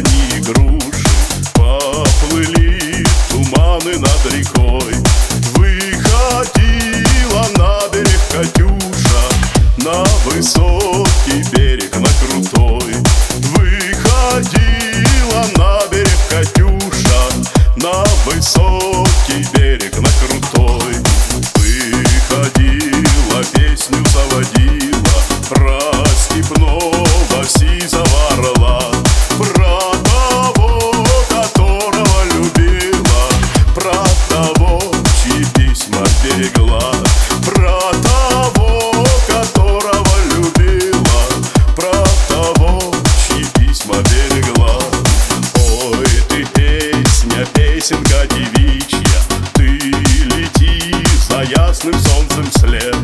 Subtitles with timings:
[0.00, 0.85] не игру.
[47.86, 49.20] песенка девичья
[49.54, 50.92] Ты лети
[51.28, 52.96] за ясным солнцем вслед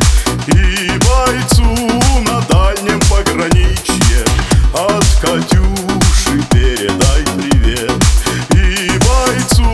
[0.49, 1.65] И бойцу
[2.23, 4.25] на дальнем пограничье
[4.75, 7.93] От Катюши передай привет.
[8.51, 9.71] И бойцу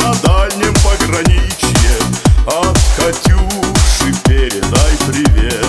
[0.00, 1.98] на дальнем пограничье
[2.46, 5.66] От Катюши передай привет.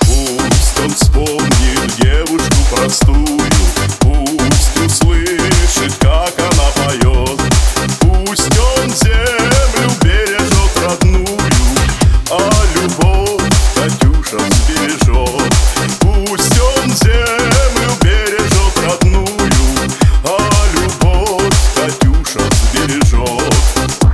[0.00, 3.31] Пусть он вспомнит девушку простую
[23.24, 24.11] Oh.